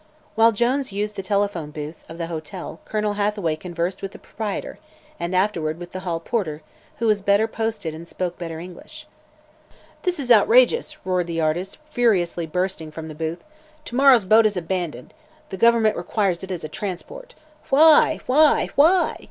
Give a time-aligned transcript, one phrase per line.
[0.33, 4.79] While Jones used the telephone booth of the hotel Colonel Hathaway conversed with the proprietor,
[5.19, 6.63] and afterward with the hall porter,
[6.97, 9.05] who was better posted and spoke better English.
[10.01, 13.43] "This is outrageous!" roared the artist, furiously bursting from the booth.
[13.85, 15.13] "To morrow's boat is abandoned!
[15.49, 17.35] The government requires it as a transport.
[17.69, 18.21] Why?
[18.25, 18.69] Why?
[18.73, 19.17] Why?"